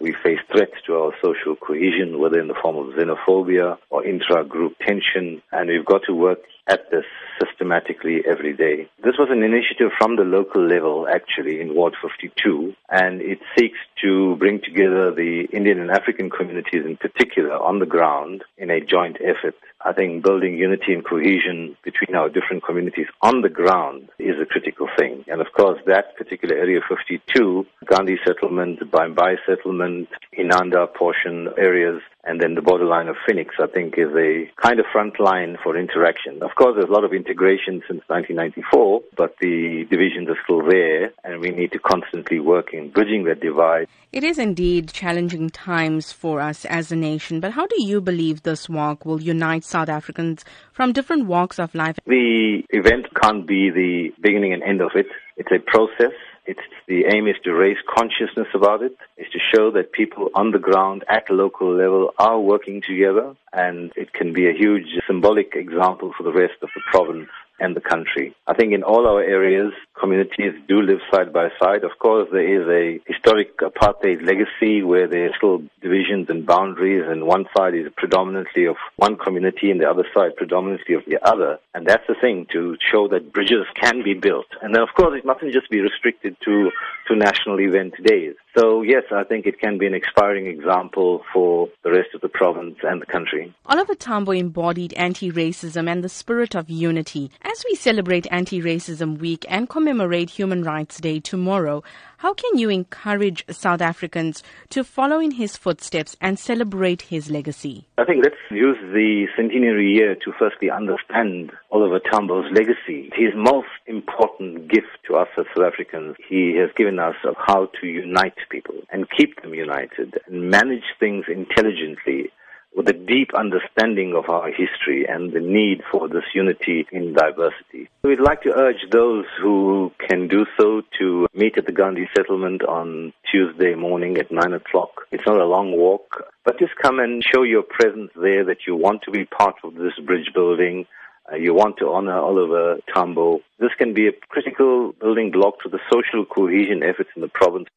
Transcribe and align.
We 0.00 0.14
face 0.22 0.38
threats 0.52 0.74
to 0.86 0.94
our 0.94 1.12
social 1.22 1.56
cohesion, 1.56 2.20
whether 2.20 2.38
in 2.38 2.46
the 2.46 2.54
form 2.54 2.76
of 2.76 2.94
xenophobia 2.94 3.78
or 3.90 4.04
intra-group 4.04 4.76
tension, 4.80 5.42
and 5.50 5.68
we've 5.68 5.84
got 5.84 6.02
to 6.06 6.14
work 6.14 6.38
at 6.68 6.90
this 6.90 7.04
systematically 7.40 8.22
every 8.28 8.52
day. 8.52 8.88
This 9.02 9.14
was 9.18 9.28
an 9.30 9.42
initiative 9.42 9.90
from 9.98 10.16
the 10.16 10.22
local 10.22 10.62
level, 10.64 11.08
actually, 11.08 11.60
in 11.60 11.74
Ward 11.74 11.94
52, 12.00 12.74
and 12.90 13.20
it 13.20 13.38
seeks 13.58 13.78
to 14.02 14.36
bring 14.36 14.60
together 14.60 15.10
the 15.10 15.48
Indian 15.52 15.80
and 15.80 15.90
African 15.90 16.30
communities 16.30 16.84
in 16.84 16.96
particular 16.96 17.56
on 17.56 17.78
the 17.78 17.86
ground 17.86 18.44
in 18.56 18.70
a 18.70 18.80
joint 18.80 19.16
effort. 19.20 19.56
I 19.84 19.92
think 19.92 20.24
building 20.24 20.58
unity 20.58 20.92
and 20.92 21.04
cohesion 21.04 21.76
between 21.84 22.16
our 22.16 22.28
different 22.28 22.64
communities 22.64 23.06
on 23.22 23.42
the 23.42 23.48
ground 23.48 24.08
is 24.18 24.34
a 24.40 24.46
critical 24.46 24.88
thing. 24.98 25.24
And 25.28 25.40
of 25.40 25.46
course, 25.56 25.80
that 25.86 26.16
particular 26.16 26.56
area 26.56 26.80
52, 26.88 27.64
Gandhi 27.86 28.18
settlement, 28.26 28.80
Bambai 28.90 29.36
settlement, 29.46 30.08
Inanda 30.36 30.92
portion 30.92 31.48
areas, 31.56 32.02
and 32.24 32.40
then 32.40 32.54
the 32.54 32.62
borderline 32.62 33.08
of 33.08 33.16
Phoenix, 33.26 33.54
I 33.58 33.68
think, 33.68 33.94
is 33.96 34.12
a 34.14 34.50
kind 34.60 34.80
of 34.80 34.86
front 34.92 35.18
line 35.18 35.56
for 35.62 35.78
interaction. 35.78 36.42
Of 36.42 36.54
course, 36.56 36.74
there's 36.76 36.90
a 36.90 36.92
lot 36.92 37.04
of 37.04 37.12
integration 37.14 37.82
since 37.88 38.02
1994, 38.08 39.02
but 39.16 39.36
the 39.40 39.86
divisions 39.88 40.28
are 40.28 40.36
still 40.44 40.62
there, 40.68 41.12
and 41.24 41.40
we 41.40 41.50
need 41.50 41.72
to 41.72 41.78
constantly 41.78 42.40
work 42.40 42.74
in 42.74 42.90
bridging 42.90 43.24
that 43.24 43.40
divide. 43.40 43.88
It 44.12 44.24
is 44.24 44.38
indeed 44.38 44.92
challenging 44.92 45.48
times 45.50 46.12
for 46.12 46.40
us 46.40 46.64
as 46.64 46.90
a 46.90 46.96
nation, 46.96 47.40
but 47.40 47.52
how 47.52 47.66
do 47.66 47.82
you 47.82 48.00
believe 48.00 48.42
this 48.42 48.68
walk 48.68 49.06
will 49.06 49.22
unite 49.22 49.64
South 49.68 49.88
Africans 49.88 50.44
from 50.72 50.92
different 50.92 51.26
walks 51.26 51.58
of 51.58 51.74
life? 51.74 51.98
The 52.06 52.62
event 52.70 53.06
can't 53.22 53.46
be 53.46 53.70
the 53.70 54.12
beginning 54.20 54.52
and 54.52 54.62
end 54.62 54.80
of 54.80 54.92
it. 54.94 55.06
It's 55.36 55.52
a 55.52 55.58
process. 55.58 56.12
It's 56.46 56.60
the 56.86 57.04
aim 57.14 57.28
is 57.28 57.36
to 57.44 57.52
raise 57.52 57.76
consciousness 57.86 58.48
about 58.54 58.82
it, 58.82 58.96
is 59.18 59.26
to 59.32 59.38
show 59.54 59.70
that 59.72 59.92
people 59.92 60.30
on 60.34 60.50
the 60.50 60.58
ground 60.58 61.04
at 61.08 61.30
local 61.30 61.70
level 61.74 62.14
are 62.18 62.40
working 62.40 62.80
together, 62.80 63.36
and 63.52 63.92
it 63.96 64.14
can 64.14 64.32
be 64.32 64.48
a 64.48 64.54
huge 64.54 64.88
symbolic 65.06 65.54
example 65.54 66.12
for 66.16 66.22
the 66.22 66.32
rest 66.32 66.54
of 66.62 66.70
the 66.74 66.80
province 66.90 67.28
and 67.60 67.74
the 67.76 67.80
country. 67.80 68.34
I 68.46 68.54
think 68.54 68.72
in 68.72 68.82
all 68.82 69.06
our 69.06 69.22
areas, 69.22 69.72
communities 69.98 70.54
do 70.68 70.80
live 70.80 71.00
side 71.12 71.32
by 71.32 71.48
side. 71.60 71.84
Of 71.84 71.98
course, 71.98 72.28
there 72.32 72.46
is 72.46 72.68
a 72.68 73.00
historic 73.06 73.56
apartheid 73.58 74.24
legacy 74.24 74.82
where 74.82 75.08
there 75.08 75.26
are 75.26 75.34
still 75.36 75.62
divisions 75.80 76.30
and 76.30 76.46
boundaries, 76.46 77.04
and 77.06 77.26
one 77.26 77.46
side 77.56 77.74
is 77.74 77.86
predominantly 77.96 78.66
of 78.66 78.76
one 78.96 79.16
community 79.16 79.70
and 79.70 79.80
the 79.80 79.88
other 79.88 80.04
side 80.14 80.36
predominantly 80.36 80.94
of 80.94 81.02
the 81.06 81.18
other. 81.26 81.58
And 81.74 81.86
that's 81.86 82.06
the 82.06 82.14
thing 82.20 82.46
to 82.52 82.76
show 82.90 83.08
that 83.08 83.32
bridges 83.32 83.66
can 83.74 84.02
be 84.02 84.14
built. 84.14 84.46
And 84.62 84.74
then, 84.74 84.82
of 84.82 84.90
course, 84.94 85.18
it 85.18 85.24
mustn't 85.24 85.52
just 85.52 85.70
be 85.70 85.80
restricted 85.80 86.36
to, 86.44 86.70
to 87.08 87.16
national 87.16 87.60
event 87.60 87.94
days. 88.02 88.34
So, 88.56 88.82
yes, 88.82 89.04
I 89.12 89.24
think 89.24 89.46
it 89.46 89.60
can 89.60 89.78
be 89.78 89.86
an 89.86 89.94
inspiring 89.94 90.46
example 90.46 91.22
for 91.32 91.68
the 91.84 91.90
rest 91.90 92.08
of 92.14 92.20
the 92.20 92.28
province 92.28 92.76
and 92.82 93.00
the 93.00 93.06
country. 93.06 93.54
Oliver 93.66 93.94
Tambo 93.94 94.32
embodied 94.32 94.92
anti 94.94 95.30
racism 95.30 95.88
and 95.88 96.02
the 96.02 96.08
spirit 96.08 96.54
of 96.54 96.70
unity. 96.70 97.30
As 97.42 97.64
we 97.68 97.74
celebrate 97.74 98.26
Anti 98.30 98.60
Racism 98.62 99.18
Week 99.18 99.44
and 99.48 99.68
commemorate 99.68 100.30
Human 100.30 100.62
Rights 100.62 100.98
Day 100.98 101.20
tomorrow, 101.20 101.82
how 102.18 102.34
can 102.34 102.58
you 102.58 102.68
encourage 102.68 103.44
South 103.48 103.80
Africans 103.80 104.42
to 104.70 104.82
follow 104.82 105.20
in 105.20 105.30
his 105.30 105.56
footsteps 105.56 106.16
and 106.20 106.36
celebrate 106.36 107.02
his 107.02 107.30
legacy? 107.30 107.86
I 107.96 108.04
think 108.04 108.24
let's 108.24 108.34
use 108.50 108.76
the 108.92 109.26
centenary 109.36 109.92
year 109.92 110.16
to 110.16 110.32
firstly 110.36 110.68
understand 110.68 111.52
Oliver 111.70 112.00
Tambo's 112.00 112.50
legacy. 112.52 113.10
His 113.14 113.32
most 113.36 113.68
important 113.86 114.68
gift 114.68 114.98
to 115.06 115.14
us 115.16 115.28
as 115.38 115.46
South 115.56 115.66
Africans, 115.72 116.16
he 116.28 116.56
has 116.56 116.70
given 116.74 116.98
us 116.98 117.14
of 117.24 117.36
how 117.36 117.70
to 117.80 117.86
unite 117.86 118.37
people 118.50 118.76
and 118.90 119.10
keep 119.10 119.40
them 119.42 119.54
united 119.54 120.18
and 120.26 120.50
manage 120.50 120.84
things 120.98 121.24
intelligently 121.28 122.30
with 122.76 122.88
a 122.88 122.92
deep 122.92 123.34
understanding 123.34 124.14
of 124.14 124.28
our 124.28 124.48
history 124.50 125.06
and 125.08 125.32
the 125.32 125.40
need 125.40 125.82
for 125.90 126.08
this 126.08 126.24
unity 126.34 126.86
in 126.92 127.12
diversity. 127.12 127.88
We'd 128.02 128.20
like 128.20 128.42
to 128.42 128.54
urge 128.56 128.88
those 128.92 129.24
who 129.40 129.90
can 129.98 130.28
do 130.28 130.46
so 130.58 130.82
to 130.98 131.26
meet 131.34 131.58
at 131.58 131.66
the 131.66 131.72
Gandhi 131.72 132.08
settlement 132.16 132.62
on 132.62 133.12
Tuesday 133.30 133.74
morning 133.74 134.18
at 134.18 134.30
9 134.30 134.52
o'clock. 134.52 135.06
It's 135.10 135.26
not 135.26 135.40
a 135.40 135.44
long 135.44 135.72
walk, 135.76 136.24
but 136.44 136.58
just 136.58 136.76
come 136.76 137.00
and 137.00 137.24
show 137.24 137.42
your 137.42 137.62
presence 137.62 138.10
there 138.14 138.44
that 138.44 138.66
you 138.66 138.76
want 138.76 139.02
to 139.02 139.10
be 139.10 139.24
part 139.24 139.56
of 139.64 139.74
this 139.74 139.98
bridge 140.04 140.30
building. 140.34 140.86
Uh, 141.30 141.36
you 141.36 141.52
want 141.52 141.76
to 141.78 141.90
honor 141.90 142.18
Oliver 142.18 142.78
Tambo. 142.94 143.40
This 143.58 143.72
can 143.76 143.92
be 143.92 144.06
a 144.08 144.12
critical 144.28 144.92
building 144.92 145.30
block 145.30 145.60
to 145.62 145.68
the 145.68 145.80
social 145.92 146.24
cohesion 146.24 146.82
efforts 146.82 147.10
in 147.16 147.22
the 147.22 147.28
province. 147.28 147.68